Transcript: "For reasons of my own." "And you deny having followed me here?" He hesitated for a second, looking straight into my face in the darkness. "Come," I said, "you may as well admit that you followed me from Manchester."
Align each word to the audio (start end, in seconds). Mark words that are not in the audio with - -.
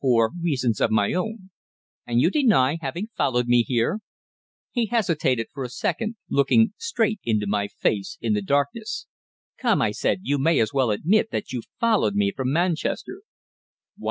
"For 0.00 0.30
reasons 0.40 0.80
of 0.80 0.90
my 0.90 1.12
own." 1.12 1.50
"And 2.06 2.18
you 2.18 2.30
deny 2.30 2.78
having 2.80 3.08
followed 3.14 3.46
me 3.46 3.62
here?" 3.62 3.98
He 4.70 4.86
hesitated 4.86 5.48
for 5.52 5.64
a 5.64 5.68
second, 5.68 6.16
looking 6.30 6.72
straight 6.78 7.20
into 7.24 7.46
my 7.46 7.68
face 7.68 8.16
in 8.22 8.32
the 8.32 8.40
darkness. 8.40 9.06
"Come," 9.58 9.82
I 9.82 9.90
said, 9.90 10.20
"you 10.22 10.38
may 10.38 10.60
as 10.60 10.72
well 10.72 10.90
admit 10.90 11.30
that 11.30 11.52
you 11.52 11.60
followed 11.78 12.14
me 12.14 12.32
from 12.32 12.54
Manchester." 12.54 13.20